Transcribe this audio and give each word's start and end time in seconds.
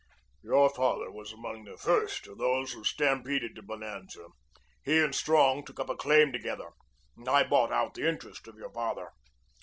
"Your 0.41 0.71
father 0.71 1.11
was 1.11 1.31
among 1.31 1.65
the 1.65 1.77
first 1.77 2.25
of 2.25 2.39
those 2.39 2.71
who 2.73 2.83
stampeded 2.83 3.53
to 3.53 3.61
Bonanza. 3.61 4.29
He 4.83 4.97
and 4.97 5.13
Strong 5.13 5.65
took 5.65 5.79
up 5.79 5.91
a 5.91 5.95
claim 5.95 6.31
together. 6.33 6.69
I 7.27 7.43
bought 7.43 7.71
out 7.71 7.93
the 7.93 8.09
interest 8.09 8.47
of 8.47 8.55
your 8.57 8.71
father." 8.71 9.11